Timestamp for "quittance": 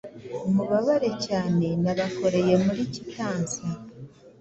2.93-3.61